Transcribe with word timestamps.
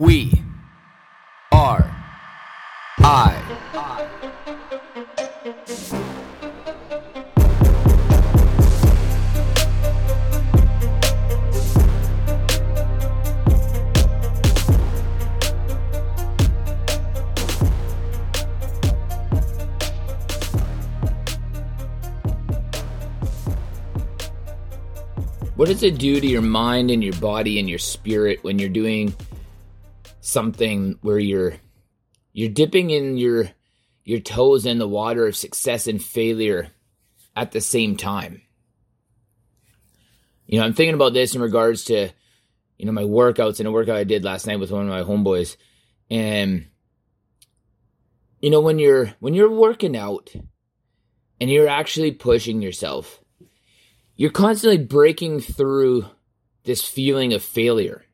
We 0.00 0.44
are 1.50 1.90
I. 3.00 3.34
What 25.56 25.66
does 25.66 25.82
it 25.82 25.98
do 25.98 26.20
to 26.20 26.26
your 26.28 26.40
mind 26.40 26.92
and 26.92 27.02
your 27.02 27.14
body 27.14 27.58
and 27.58 27.68
your 27.68 27.80
spirit 27.80 28.44
when 28.44 28.60
you're 28.60 28.68
doing 28.68 29.12
something 30.28 30.98
where 31.02 31.18
you're 31.18 31.54
you're 32.32 32.48
dipping 32.48 32.90
in 32.90 33.16
your 33.16 33.50
your 34.04 34.20
toes 34.20 34.66
in 34.66 34.78
the 34.78 34.88
water 34.88 35.26
of 35.26 35.36
success 35.36 35.86
and 35.86 36.02
failure 36.02 36.68
at 37.34 37.52
the 37.52 37.60
same 37.60 37.96
time? 37.96 38.42
You 40.46 40.58
know, 40.58 40.64
I'm 40.64 40.74
thinking 40.74 40.94
about 40.94 41.12
this 41.12 41.34
in 41.34 41.42
regards 41.42 41.84
to 41.84 42.10
you 42.76 42.86
know 42.86 42.92
my 42.92 43.02
workouts 43.02 43.58
and 43.58 43.68
a 43.68 43.72
workout 43.72 43.96
I 43.96 44.04
did 44.04 44.24
last 44.24 44.46
night 44.46 44.60
with 44.60 44.70
one 44.70 44.82
of 44.82 44.88
my 44.88 45.02
homeboys 45.02 45.56
and 46.10 46.66
you 48.40 48.50
know 48.50 48.60
when 48.60 48.78
you're 48.78 49.06
when 49.20 49.34
you're 49.34 49.50
working 49.50 49.96
out 49.96 50.32
and 51.40 51.50
you're 51.50 51.68
actually 51.68 52.12
pushing 52.12 52.62
yourself 52.62 53.20
you're 54.18 54.32
constantly 54.32 54.84
breaking 54.84 55.40
through 55.40 56.04
this 56.64 56.84
feeling 56.84 57.32
of 57.32 57.42
failure. 57.42 58.04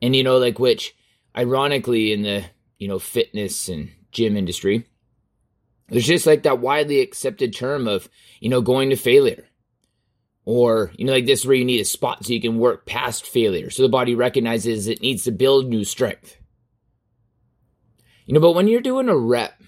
And 0.00 0.14
you 0.14 0.22
know, 0.22 0.38
like 0.38 0.58
which 0.58 0.94
ironically 1.36 2.12
in 2.12 2.22
the, 2.22 2.44
you 2.78 2.88
know, 2.88 2.98
fitness 2.98 3.68
and 3.68 3.90
gym 4.12 4.36
industry, 4.36 4.86
there's 5.88 6.06
just 6.06 6.26
like 6.26 6.42
that 6.42 6.60
widely 6.60 7.00
accepted 7.00 7.54
term 7.54 7.88
of, 7.88 8.08
you 8.40 8.48
know, 8.48 8.60
going 8.60 8.90
to 8.90 8.96
failure. 8.96 9.44
Or, 10.44 10.92
you 10.96 11.04
know, 11.04 11.12
like 11.12 11.26
this 11.26 11.44
where 11.44 11.56
you 11.56 11.64
need 11.64 11.80
a 11.80 11.84
spot 11.84 12.24
so 12.24 12.32
you 12.32 12.40
can 12.40 12.58
work 12.58 12.86
past 12.86 13.26
failure. 13.26 13.70
So 13.70 13.82
the 13.82 13.88
body 13.88 14.14
recognizes 14.14 14.86
it 14.86 15.02
needs 15.02 15.24
to 15.24 15.30
build 15.30 15.68
new 15.68 15.84
strength. 15.84 16.38
You 18.24 18.34
know, 18.34 18.40
but 18.40 18.52
when 18.52 18.68
you're 18.68 18.80
doing 18.80 19.08
a 19.08 19.16
rep 19.16 19.62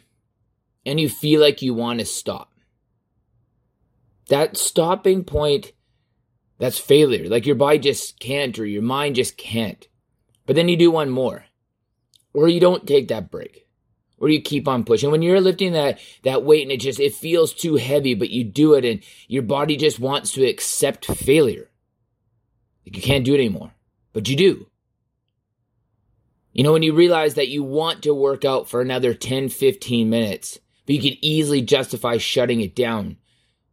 and 0.87 1.01
you 1.01 1.09
feel 1.09 1.41
like 1.41 1.63
you 1.63 1.75
want 1.75 1.99
to 1.99 2.07
stop, 2.07 2.53
that 4.29 4.57
stopping 4.57 5.25
point, 5.25 5.73
that's 6.59 6.79
failure. 6.79 7.29
Like 7.29 7.47
your 7.47 7.57
body 7.57 7.79
just 7.79 8.21
can't 8.21 8.59
or 8.59 8.65
your 8.65 8.83
mind 8.83 9.17
just 9.17 9.37
can't. 9.37 9.87
But 10.47 10.57
then 10.57 10.69
you 10.69 10.77
do 10.77 10.91
one 10.91 11.11
more. 11.11 11.45
Or 12.33 12.49
you 12.49 12.61
don't 12.61 12.87
take 12.87 13.09
that 13.09 13.31
break. 13.31 13.67
Or 14.19 14.29
you 14.29 14.41
keep 14.41 14.69
on 14.69 14.85
pushing. 14.85 15.11
When 15.11 15.23
you're 15.23 15.41
lifting 15.41 15.73
that, 15.73 15.99
that 16.25 16.45
weight 16.45 16.63
and 16.63 16.73
it 16.73 16.81
just, 16.81 17.01
it 17.01 17.15
feels 17.15 17.55
too 17.55 17.77
heavy, 17.77 18.15
but 18.15 18.31
you 18.31 18.45
do 18.45 18.75
it 18.75 18.85
and 18.85 19.01
your 19.29 19.43
body 19.43 19.77
just 19.77 19.99
wants 19.99 20.33
to 20.33 20.45
accept 20.45 21.07
failure. 21.07 21.71
Like 22.85 22.97
you 22.97 23.03
can't 23.03 23.25
do 23.25 23.35
it 23.35 23.39
anymore. 23.39 23.73
But 24.13 24.29
you 24.29 24.37
do. 24.37 24.67
You 26.53 26.65
know, 26.65 26.73
when 26.73 26.83
you 26.83 26.95
realize 26.95 27.35
that 27.35 27.49
you 27.49 27.63
want 27.63 28.03
to 28.03 28.13
work 28.13 28.45
out 28.45 28.69
for 28.69 28.81
another 28.81 29.15
10, 29.15 29.49
15 29.49 30.11
minutes, 30.11 30.59
but 30.85 30.95
you 30.97 31.01
could 31.01 31.19
easily 31.21 31.63
justify 31.63 32.17
shutting 32.17 32.61
it 32.61 32.75
down 32.75 33.17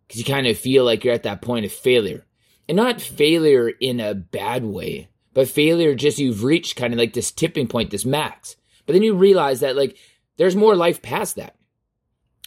because 0.07 0.19
you 0.19 0.25
kind 0.25 0.47
of 0.47 0.57
feel 0.57 0.85
like 0.85 1.03
you're 1.03 1.13
at 1.13 1.23
that 1.23 1.41
point 1.41 1.65
of 1.65 1.71
failure. 1.71 2.25
And 2.69 2.75
not 2.75 3.01
failure 3.01 3.69
in 3.69 3.99
a 3.99 4.13
bad 4.13 4.63
way, 4.63 5.07
but 5.37 5.47
failure 5.47 5.93
just 5.93 6.17
you've 6.17 6.43
reached 6.43 6.75
kind 6.77 6.95
of 6.95 6.97
like 6.97 7.13
this 7.13 7.31
tipping 7.31 7.67
point, 7.67 7.91
this 7.91 8.05
max. 8.05 8.55
But 8.87 8.93
then 8.93 9.03
you 9.03 9.13
realize 9.13 9.59
that 9.59 9.75
like 9.75 9.95
there's 10.37 10.55
more 10.55 10.75
life 10.75 11.03
past 11.03 11.35
that. 11.35 11.55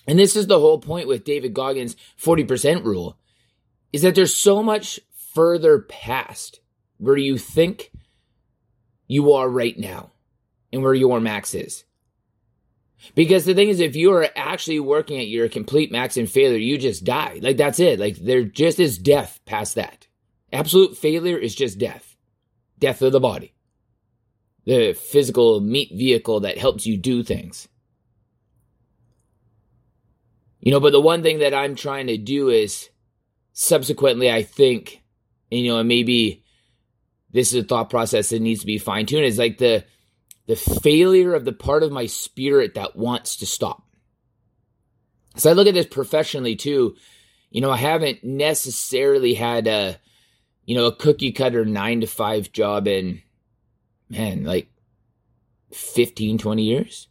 And 0.08 0.19
this 0.19 0.34
is 0.34 0.48
the 0.48 0.58
whole 0.58 0.80
point 0.80 1.06
with 1.06 1.22
David 1.22 1.55
Goggins' 1.55 1.95
40% 2.20 2.84
rule 2.84 3.17
is 3.92 4.02
that 4.02 4.17
there's 4.17 4.34
so 4.34 4.61
much 4.61 4.98
further 5.33 5.78
past 5.78 6.58
where 6.96 7.17
you 7.17 7.39
think 7.39 7.92
you 9.07 9.34
are 9.34 9.48
right 9.48 9.78
now 9.78 10.11
and 10.72 10.83
where 10.83 10.92
your 10.92 11.20
max 11.20 11.55
is. 11.55 11.84
Because 13.14 13.45
the 13.45 13.55
thing 13.55 13.68
is, 13.68 13.78
if 13.78 13.95
you 13.95 14.12
are 14.14 14.27
actually 14.34 14.80
working 14.80 15.20
at 15.20 15.28
your 15.28 15.48
complete 15.48 15.92
max 15.92 16.17
and 16.17 16.28
failure, 16.28 16.58
you 16.58 16.77
just 16.77 17.05
die. 17.05 17.39
Like 17.40 17.57
that's 17.57 17.78
it. 17.78 18.01
Like 18.01 18.17
there 18.17 18.42
just 18.42 18.80
is 18.80 18.98
death 18.98 19.39
past 19.45 19.77
that. 19.77 20.08
Absolute 20.52 20.96
failure 20.96 21.39
is 21.39 21.55
just 21.55 21.78
death. 21.78 22.09
Death 22.80 23.02
of 23.02 23.13
the 23.13 23.20
body. 23.20 23.55
The 24.64 24.92
physical 24.92 25.61
meat 25.61 25.91
vehicle 25.95 26.41
that 26.41 26.58
helps 26.58 26.86
you 26.86 26.96
do 26.96 27.23
things. 27.23 27.68
You 30.61 30.73
know, 30.73 30.80
but 30.80 30.92
the 30.92 31.01
one 31.01 31.23
thing 31.23 31.39
that 31.39 31.55
I'm 31.55 31.74
trying 31.74 32.08
to 32.08 32.19
do 32.19 32.51
is 32.51 32.90
subsequently, 33.52 34.30
I 34.30 34.42
think, 34.42 35.02
you 35.51 35.69
know, 35.69 35.79
and 35.79 35.89
maybe 35.89 36.45
this 37.30 37.55
is 37.55 37.64
a 37.64 37.67
thought 37.67 37.89
process 37.89 38.30
that 38.30 38.42
needs 38.42 38.61
to 38.61 38.67
be 38.67 38.79
fine 38.79 39.07
tuned, 39.07 39.24
is 39.24 39.39
like 39.39 39.58
the, 39.58 39.85
the 40.46 40.57
failure 40.57 41.35
of 41.35 41.45
the 41.45 41.52
part 41.52 41.83
of 41.83 41.92
my 41.92 42.07
spirit 42.07 42.74
that 42.74 42.96
wants 42.96 43.36
to 43.36 43.46
stop. 43.46 43.85
So 45.36 45.48
I 45.48 45.55
look 45.55 45.69
at 45.69 45.74
this 45.74 45.86
professionally 45.86 46.57
too. 46.57 46.96
You 47.51 47.61
know, 47.61 47.70
I 47.70 47.79
haven't 47.79 48.23
necessarily 48.23 49.35
had 49.35 49.67
a, 49.67 49.98
you 50.64 50.74
know, 50.74 50.86
a 50.86 50.94
cookie 50.94 51.32
cutter 51.32 51.64
nine 51.64 52.00
to 52.00 52.06
five 52.06 52.52
job 52.52 52.86
in, 52.86 53.22
man, 54.08 54.44
like 54.44 54.68
15, 55.72 56.38
20 56.38 56.62
years. 56.62 57.08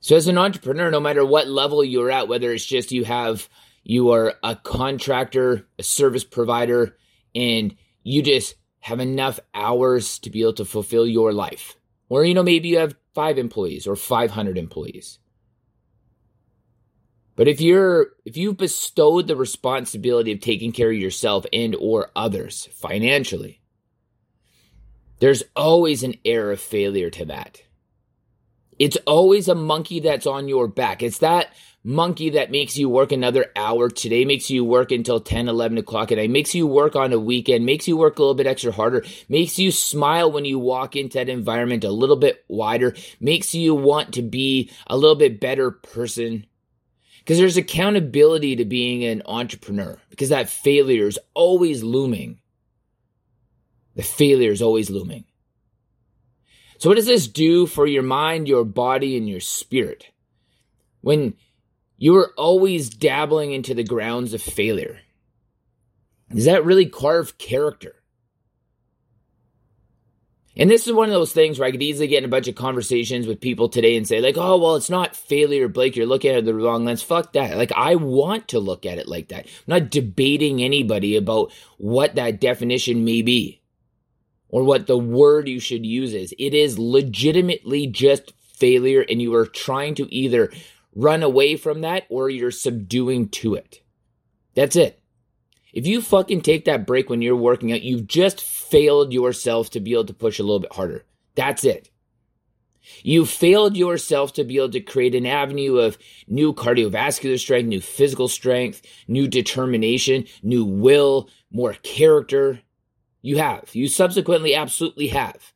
So 0.00 0.14
as 0.14 0.28
an 0.28 0.38
entrepreneur, 0.38 0.90
no 0.90 1.00
matter 1.00 1.24
what 1.24 1.48
level 1.48 1.82
you're 1.82 2.10
at, 2.10 2.28
whether 2.28 2.52
it's 2.52 2.64
just 2.64 2.92
you 2.92 3.04
have, 3.04 3.48
you 3.82 4.12
are 4.12 4.34
a 4.42 4.54
contractor, 4.54 5.66
a 5.78 5.82
service 5.82 6.24
provider, 6.24 6.96
and 7.34 7.74
you 8.04 8.22
just 8.22 8.54
have 8.80 9.00
enough 9.00 9.40
hours 9.52 10.20
to 10.20 10.30
be 10.30 10.42
able 10.42 10.52
to 10.54 10.64
fulfill 10.64 11.08
your 11.08 11.32
life. 11.32 11.76
Or, 12.08 12.24
you 12.24 12.34
know, 12.34 12.44
maybe 12.44 12.68
you 12.68 12.78
have 12.78 12.94
five 13.14 13.36
employees 13.36 13.86
or 13.86 13.96
500 13.96 14.56
employees. 14.56 15.18
But 17.36 17.48
if 17.48 17.60
you're 17.60 18.08
if 18.24 18.36
you've 18.36 18.56
bestowed 18.56 19.28
the 19.28 19.36
responsibility 19.36 20.32
of 20.32 20.40
taking 20.40 20.72
care 20.72 20.90
of 20.90 20.96
yourself 20.96 21.44
and 21.52 21.76
or 21.78 22.10
others 22.16 22.68
financially, 22.74 23.60
there's 25.20 25.44
always 25.54 26.02
an 26.02 26.14
air 26.24 26.50
of 26.50 26.60
failure 26.60 27.10
to 27.10 27.26
that. 27.26 27.62
It's 28.78 28.98
always 29.06 29.48
a 29.48 29.54
monkey 29.54 30.00
that's 30.00 30.26
on 30.26 30.48
your 30.48 30.68
back. 30.68 31.02
It's 31.02 31.18
that 31.18 31.54
monkey 31.82 32.30
that 32.30 32.50
makes 32.50 32.76
you 32.76 32.88
work 32.88 33.12
another 33.12 33.46
hour 33.54 33.88
today, 33.88 34.24
makes 34.24 34.50
you 34.50 34.64
work 34.64 34.90
until 34.90 35.20
10, 35.20 35.48
11 35.48 35.78
o'clock 35.78 36.10
at 36.10 36.18
night, 36.18 36.30
makes 36.30 36.54
you 36.54 36.66
work 36.66 36.96
on 36.96 37.12
a 37.12 37.18
weekend, 37.18 37.64
makes 37.64 37.86
you 37.86 37.96
work 37.96 38.18
a 38.18 38.22
little 38.22 38.34
bit 38.34 38.46
extra 38.46 38.72
harder, 38.72 39.04
makes 39.28 39.58
you 39.58 39.70
smile 39.70 40.30
when 40.30 40.44
you 40.44 40.58
walk 40.58 40.96
into 40.96 41.16
that 41.16 41.28
environment 41.28 41.84
a 41.84 41.90
little 41.90 42.16
bit 42.16 42.44
wider, 42.48 42.94
makes 43.20 43.54
you 43.54 43.74
want 43.74 44.14
to 44.14 44.22
be 44.22 44.70
a 44.88 44.96
little 44.96 45.16
bit 45.16 45.40
better 45.40 45.70
person. 45.70 46.44
Because 47.26 47.38
there's 47.38 47.56
accountability 47.56 48.54
to 48.54 48.64
being 48.64 49.02
an 49.02 49.20
entrepreneur, 49.26 50.00
because 50.10 50.28
that 50.28 50.48
failure 50.48 51.08
is 51.08 51.18
always 51.34 51.82
looming. 51.82 52.38
The 53.96 54.04
failure 54.04 54.52
is 54.52 54.62
always 54.62 54.90
looming. 54.90 55.24
So, 56.78 56.88
what 56.88 56.94
does 56.94 57.06
this 57.06 57.26
do 57.26 57.66
for 57.66 57.84
your 57.84 58.04
mind, 58.04 58.46
your 58.46 58.64
body, 58.64 59.16
and 59.16 59.28
your 59.28 59.40
spirit? 59.40 60.06
When 61.00 61.34
you 61.98 62.14
are 62.16 62.32
always 62.36 62.90
dabbling 62.90 63.50
into 63.50 63.74
the 63.74 63.82
grounds 63.82 64.32
of 64.32 64.40
failure. 64.40 65.00
Does 66.32 66.44
that 66.44 66.64
really 66.64 66.86
carve 66.86 67.38
character? 67.38 67.95
And 70.58 70.70
this 70.70 70.86
is 70.86 70.92
one 70.94 71.08
of 71.08 71.12
those 71.12 71.32
things 71.32 71.58
where 71.58 71.68
I 71.68 71.70
could 71.70 71.82
easily 71.82 72.06
get 72.06 72.18
in 72.18 72.24
a 72.24 72.28
bunch 72.28 72.48
of 72.48 72.54
conversations 72.54 73.26
with 73.26 73.42
people 73.42 73.68
today 73.68 73.96
and 73.96 74.08
say, 74.08 74.20
like, 74.20 74.38
oh, 74.38 74.56
well, 74.56 74.76
it's 74.76 74.88
not 74.88 75.14
failure, 75.14 75.68
Blake. 75.68 75.96
You're 75.96 76.06
looking 76.06 76.30
at 76.30 76.38
it 76.38 76.44
the 76.46 76.54
wrong 76.54 76.86
lens. 76.86 77.02
Fuck 77.02 77.34
that. 77.34 77.58
Like, 77.58 77.72
I 77.72 77.96
want 77.96 78.48
to 78.48 78.58
look 78.58 78.86
at 78.86 78.96
it 78.98 79.06
like 79.06 79.28
that. 79.28 79.44
I'm 79.44 79.50
not 79.66 79.90
debating 79.90 80.62
anybody 80.62 81.14
about 81.16 81.52
what 81.76 82.14
that 82.14 82.40
definition 82.40 83.04
may 83.04 83.20
be 83.20 83.60
or 84.48 84.64
what 84.64 84.86
the 84.86 84.96
word 84.96 85.46
you 85.46 85.60
should 85.60 85.84
use 85.84 86.14
is. 86.14 86.34
It 86.38 86.54
is 86.54 86.78
legitimately 86.78 87.88
just 87.88 88.32
failure, 88.54 89.04
and 89.06 89.20
you 89.20 89.34
are 89.34 89.46
trying 89.46 89.94
to 89.96 90.14
either 90.14 90.50
run 90.94 91.22
away 91.22 91.56
from 91.56 91.82
that 91.82 92.04
or 92.08 92.30
you're 92.30 92.50
subduing 92.50 93.28
to 93.28 93.54
it. 93.54 93.82
That's 94.54 94.76
it. 94.76 95.02
If 95.76 95.86
you 95.86 96.00
fucking 96.00 96.40
take 96.40 96.64
that 96.64 96.86
break 96.86 97.10
when 97.10 97.20
you're 97.20 97.36
working 97.36 97.70
out, 97.70 97.82
you've 97.82 98.06
just 98.06 98.40
failed 98.40 99.12
yourself 99.12 99.68
to 99.70 99.80
be 99.80 99.92
able 99.92 100.06
to 100.06 100.14
push 100.14 100.38
a 100.38 100.42
little 100.42 100.60
bit 100.60 100.72
harder. 100.72 101.04
That's 101.34 101.64
it. 101.64 101.90
You 103.02 103.26
failed 103.26 103.76
yourself 103.76 104.32
to 104.34 104.44
be 104.44 104.56
able 104.56 104.70
to 104.70 104.80
create 104.80 105.14
an 105.14 105.26
avenue 105.26 105.76
of 105.76 105.98
new 106.26 106.54
cardiovascular 106.54 107.38
strength, 107.38 107.66
new 107.66 107.82
physical 107.82 108.26
strength, 108.26 108.80
new 109.06 109.28
determination, 109.28 110.24
new 110.42 110.64
will, 110.64 111.28
more 111.52 111.74
character. 111.74 112.62
You 113.20 113.36
have. 113.36 113.74
You 113.74 113.86
subsequently 113.88 114.54
absolutely 114.54 115.08
have. 115.08 115.52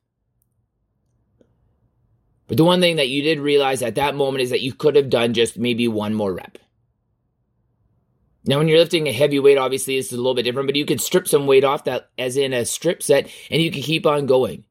But 2.45 2.57
the 2.57 2.63
one 2.63 2.79
thing 2.79 2.97
that 2.97 3.09
you 3.09 3.23
did 3.23 3.39
realize 3.39 3.81
at 3.81 3.95
that 3.95 4.13
moment 4.13 4.43
is 4.43 4.51
that 4.51 4.61
you 4.61 4.71
could 4.71 4.95
have 4.95 5.09
done 5.09 5.33
just 5.33 5.57
maybe 5.57 5.87
one 5.87 6.13
more 6.13 6.31
rep. 6.31 6.59
Now, 8.45 8.57
when 8.57 8.67
you're 8.67 8.79
lifting 8.79 9.07
a 9.07 9.11
heavy 9.11 9.39
weight, 9.39 9.57
obviously 9.57 9.97
this 9.97 10.07
is 10.07 10.13
a 10.13 10.17
little 10.17 10.33
bit 10.33 10.43
different, 10.43 10.67
but 10.67 10.75
you 10.75 10.85
could 10.85 11.01
strip 11.01 11.27
some 11.27 11.45
weight 11.45 11.63
off 11.63 11.83
that, 11.83 12.09
as 12.17 12.37
in 12.37 12.53
a 12.53 12.65
strip 12.65 13.03
set, 13.03 13.29
and 13.51 13.61
you 13.61 13.71
can 13.71 13.83
keep 13.83 14.05
on 14.05 14.25
going. 14.25 14.65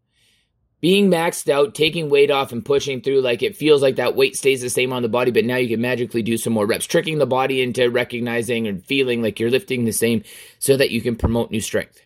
Being 0.81 1.11
maxed 1.11 1.49
out, 1.49 1.75
taking 1.75 2.09
weight 2.09 2.31
off, 2.31 2.53
and 2.53 2.65
pushing 2.65 3.01
through, 3.01 3.21
like 3.21 3.43
it 3.43 3.57
feels 3.57 3.83
like 3.83 3.97
that 3.97 4.17
weight 4.17 4.35
stays 4.35 4.63
the 4.63 4.71
same 4.71 4.93
on 4.93 5.03
the 5.03 5.09
body, 5.09 5.31
but 5.31 5.45
now 5.45 5.57
you 5.57 5.69
can 5.69 5.81
magically 5.81 6.23
do 6.23 6.37
some 6.37 6.55
more 6.55 6.67
reps, 6.67 6.87
tricking 6.87 7.19
the 7.19 7.27
body 7.27 7.63
into 7.63 7.91
recognizing 7.91 8.67
and 8.67 8.85
feeling 8.85 9.23
like 9.23 9.39
you're 9.39 9.51
lifting 9.51 9.85
the 9.85 9.93
same 9.93 10.25
so 10.59 10.77
that 10.77 10.91
you 10.91 11.01
can 11.01 11.17
promote 11.17 11.51
new 11.51 11.61
strength. 11.61 12.01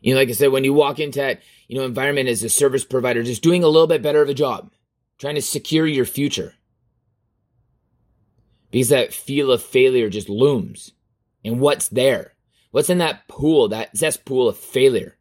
You 0.00 0.14
know, 0.14 0.20
like 0.20 0.28
I 0.28 0.32
said, 0.32 0.50
when 0.50 0.64
you 0.64 0.74
walk 0.74 0.98
into 0.98 1.20
that, 1.20 1.40
you 1.68 1.78
know, 1.78 1.84
environment 1.84 2.28
as 2.28 2.42
a 2.42 2.48
service 2.48 2.84
provider, 2.84 3.22
just 3.22 3.42
doing 3.42 3.62
a 3.62 3.68
little 3.68 3.86
bit 3.86 4.02
better 4.02 4.20
of 4.20 4.28
a 4.28 4.34
job, 4.34 4.72
trying 5.18 5.36
to 5.36 5.42
secure 5.42 5.86
your 5.86 6.06
future. 6.06 6.54
Because 8.70 8.88
that 8.90 9.12
feel 9.12 9.50
of 9.50 9.62
failure 9.62 10.08
just 10.08 10.28
looms. 10.28 10.92
And 11.44 11.60
what's 11.60 11.88
there? 11.88 12.34
What's 12.70 12.90
in 12.90 12.98
that 12.98 13.26
pool, 13.26 13.68
that 13.68 13.96
cesspool 13.96 14.48
of 14.48 14.56
failure? 14.56 15.16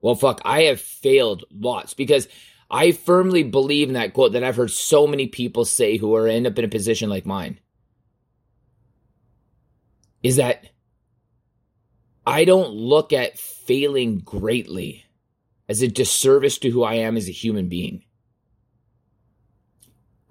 Well, 0.00 0.14
fuck, 0.14 0.40
I 0.44 0.62
have 0.62 0.80
failed 0.80 1.44
lots 1.50 1.92
because 1.92 2.28
I 2.70 2.92
firmly 2.92 3.42
believe 3.42 3.88
in 3.88 3.94
that 3.94 4.14
quote 4.14 4.32
that 4.32 4.44
I've 4.44 4.56
heard 4.56 4.70
so 4.70 5.06
many 5.06 5.26
people 5.26 5.64
say 5.64 5.96
who 5.96 6.14
are 6.14 6.26
end 6.26 6.46
up 6.46 6.58
in 6.58 6.64
a 6.64 6.68
position 6.68 7.10
like 7.10 7.26
mine. 7.26 7.60
Is 10.22 10.36
that 10.36 10.70
I 12.26 12.44
don't 12.44 12.72
look 12.72 13.12
at 13.12 13.38
failing 13.38 14.18
greatly 14.18 15.04
as 15.68 15.82
a 15.82 15.88
disservice 15.88 16.58
to 16.58 16.70
who 16.70 16.82
I 16.82 16.94
am 16.94 17.16
as 17.16 17.28
a 17.28 17.32
human 17.32 17.68
being. 17.68 18.04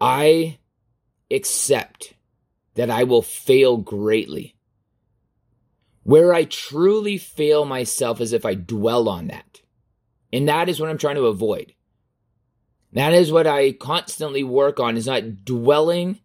I 0.02 0.60
accept 1.32 2.14
that 2.76 2.90
I 2.90 3.04
will 3.04 3.22
fail 3.22 3.78
greatly. 3.78 4.56
Where 6.04 6.34
I 6.34 6.46
truly 6.46 7.18
fail 7.18 7.66
myself 7.66 8.22
is 8.22 8.34
if 8.34 8.46
I 8.46 8.56
dwell 8.56 9.10
on 9.10 9.28
that. 9.28 9.62
And 10.32 10.48
that 10.48 10.70
is 10.70 10.80
what 10.80 10.90
I'm 10.90 10.98
trying 10.98 11.16
to 11.16 11.28
avoid. 11.28 11.74
That 12.94 13.14
is 13.14 13.32
what 13.32 13.46
I 13.46 13.74
constantly 13.74 14.44
work 14.44 14.80
on 14.80 14.98
is 14.98 15.06
not 15.06 15.46
dwelling 15.46 16.20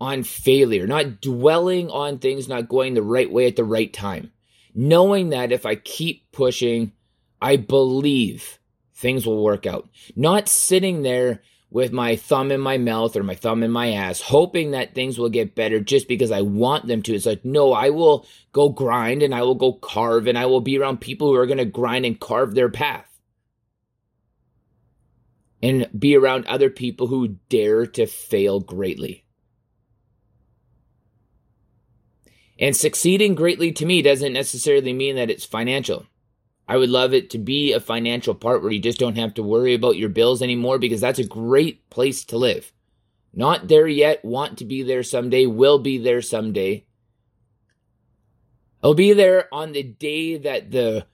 on 0.00 0.22
failure, 0.22 0.86
not 0.86 1.20
dwelling 1.20 1.90
on 1.90 2.18
things 2.18 2.48
not 2.48 2.68
going 2.68 2.94
the 2.94 3.02
right 3.02 3.30
way 3.30 3.46
at 3.46 3.56
the 3.56 3.64
right 3.64 3.92
time 3.92 4.32
knowing 4.74 5.30
that 5.30 5.52
if 5.52 5.66
I 5.66 5.74
keep 5.74 6.30
pushing, 6.32 6.92
I 7.40 7.56
believe 7.56 8.58
things 8.94 9.26
will 9.26 9.42
work 9.42 9.66
out. 9.66 9.88
Not 10.16 10.48
sitting 10.48 11.02
there 11.02 11.42
with 11.72 11.90
my 11.90 12.16
thumb 12.16 12.52
in 12.52 12.60
my 12.60 12.76
mouth 12.76 13.16
or 13.16 13.22
my 13.22 13.34
thumb 13.34 13.62
in 13.62 13.70
my 13.70 13.92
ass, 13.92 14.20
hoping 14.20 14.72
that 14.72 14.94
things 14.94 15.18
will 15.18 15.30
get 15.30 15.54
better 15.54 15.80
just 15.80 16.06
because 16.06 16.30
I 16.30 16.42
want 16.42 16.86
them 16.86 17.02
to. 17.02 17.14
It's 17.14 17.26
like, 17.26 17.44
no, 17.44 17.72
I 17.72 17.90
will 17.90 18.26
go 18.52 18.68
grind 18.68 19.22
and 19.22 19.34
I 19.34 19.42
will 19.42 19.54
go 19.54 19.72
carve 19.72 20.26
and 20.26 20.36
I 20.36 20.46
will 20.46 20.60
be 20.60 20.78
around 20.78 21.00
people 21.00 21.28
who 21.28 21.36
are 21.36 21.46
going 21.46 21.58
to 21.58 21.64
grind 21.64 22.04
and 22.04 22.20
carve 22.20 22.54
their 22.54 22.68
path. 22.68 23.08
And 25.62 25.88
be 25.96 26.16
around 26.16 26.46
other 26.46 26.70
people 26.70 27.06
who 27.06 27.36
dare 27.48 27.86
to 27.86 28.06
fail 28.06 28.60
greatly. 28.60 29.24
And 32.58 32.76
succeeding 32.76 33.34
greatly 33.34 33.72
to 33.72 33.86
me 33.86 34.02
doesn't 34.02 34.32
necessarily 34.32 34.92
mean 34.92 35.16
that 35.16 35.30
it's 35.30 35.44
financial. 35.44 36.06
I 36.72 36.78
would 36.78 36.88
love 36.88 37.12
it 37.12 37.28
to 37.30 37.38
be 37.38 37.74
a 37.74 37.80
financial 37.80 38.34
part 38.34 38.62
where 38.62 38.72
you 38.72 38.80
just 38.80 38.98
don't 38.98 39.18
have 39.18 39.34
to 39.34 39.42
worry 39.42 39.74
about 39.74 39.98
your 39.98 40.08
bills 40.08 40.40
anymore 40.40 40.78
because 40.78 41.02
that's 41.02 41.18
a 41.18 41.24
great 41.24 41.90
place 41.90 42.24
to 42.24 42.38
live. 42.38 42.72
Not 43.34 43.68
there 43.68 43.86
yet, 43.86 44.24
want 44.24 44.56
to 44.56 44.64
be 44.64 44.82
there 44.82 45.02
someday, 45.02 45.44
will 45.44 45.78
be 45.78 45.98
there 45.98 46.22
someday. 46.22 46.86
I'll 48.82 48.94
be 48.94 49.12
there 49.12 49.52
on 49.52 49.72
the 49.72 49.82
day 49.82 50.38
that 50.38 50.70
the 50.70 51.04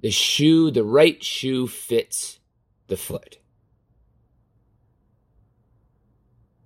the 0.00 0.10
shoe, 0.10 0.72
the 0.72 0.82
right 0.82 1.22
shoe 1.22 1.68
fits 1.68 2.40
the 2.88 2.96
foot. 2.96 3.38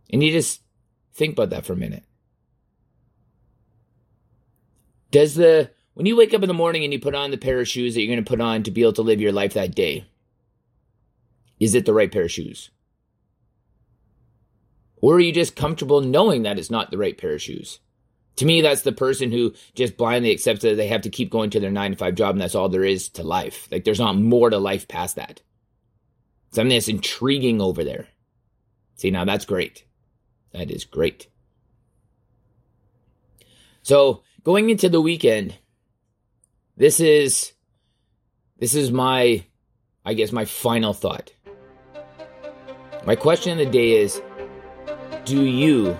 And 0.09 0.23
you 0.23 0.33
just 0.33 0.63
think 1.13 1.35
about 1.35 1.51
that 1.51 1.67
for 1.67 1.75
a 1.75 1.77
minute. 1.77 2.05
Does 5.11 5.35
the 5.35 5.71
when 5.99 6.07
you 6.07 6.15
wake 6.15 6.33
up 6.33 6.45
in 6.45 6.49
the 6.49 6.55
morning 6.55 6.85
and 6.85 6.93
you 6.93 7.01
put 7.01 7.17
on 7.17 7.33
the 7.33 7.37
pair 7.37 7.59
of 7.59 7.67
shoes 7.67 7.95
that 7.95 8.03
you're 8.03 8.15
going 8.15 8.25
to 8.25 8.31
put 8.31 8.41
on 8.41 8.63
to 8.63 8.71
be 8.71 8.83
able 8.83 8.93
to 8.93 9.03
live 9.03 9.21
your 9.21 9.33
life 9.33 9.55
that 9.55 9.75
day, 9.75 10.05
is 11.59 11.75
it 11.75 11.87
the 11.87 11.93
right 11.93 12.13
pair 12.13 12.23
of 12.23 12.31
shoes? 12.31 12.71
Or 14.99 15.17
are 15.17 15.21
you 15.21 15.33
just 15.33 15.57
comfortable 15.57 16.01
knowing 16.01 16.43
that 16.43 16.57
it's 16.57 16.71
not 16.71 16.93
the 16.93 16.99
right 16.99 17.19
pair 17.19 17.35
of 17.35 17.43
shoes? 17.43 17.81
To 18.37 18.47
me, 18.47 18.61
that's 18.61 18.83
the 18.83 18.93
person 18.93 19.33
who 19.33 19.55
just 19.75 19.97
blindly 19.97 20.31
accepts 20.31 20.63
that 20.63 20.77
they 20.77 20.87
have 20.87 21.03
to 21.03 21.11
keep 21.11 21.31
going 21.31 21.51
to 21.51 21.59
their 21.59 21.73
nine 21.73 21.91
to 21.91 21.97
five 21.97 22.15
job 22.15 22.37
and 22.37 22.41
that's 22.41 22.55
all 22.55 22.69
there 22.69 22.85
is 22.85 23.09
to 23.09 23.25
life. 23.25 23.67
Like 23.73 23.83
there's 23.83 23.99
not 23.99 24.17
more 24.17 24.51
to 24.51 24.59
life 24.59 24.87
past 24.87 25.17
that. 25.17 25.43
Something 26.53 26.77
that's 26.77 26.87
intriguing 26.87 27.61
over 27.61 27.83
there. 27.83 28.07
See, 28.95 29.11
now 29.11 29.25
that's 29.25 29.45
great. 29.45 29.85
That 30.53 30.71
is 30.71 30.85
great. 30.85 31.27
So 33.83 34.23
going 34.45 34.71
into 34.71 34.89
the 34.89 35.01
weekend, 35.01 35.59
this 36.79 37.01
is 37.01 37.55
this 38.59 38.75
is 38.75 38.93
my 38.93 39.45
I 40.05 40.15
guess 40.15 40.31
my 40.31 40.45
final 40.45 40.95
thought. 40.95 41.33
My 43.05 43.17
question 43.17 43.53
of 43.53 43.59
the 43.59 43.71
day 43.71 43.97
is 43.97 44.23
do 45.25 45.45
you 45.45 45.99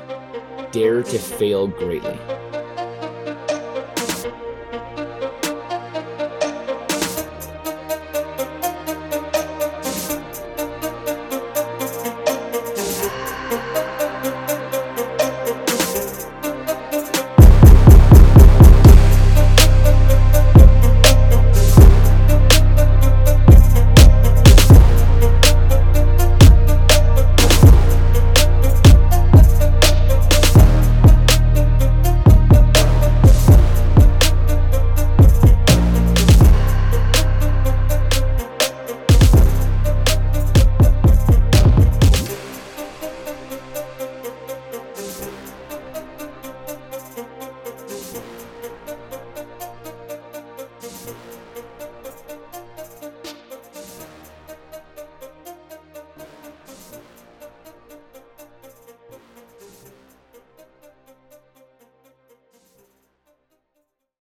dare 0.71 1.03
to 1.03 1.19
fail 1.19 1.67
greatly? 1.67 2.17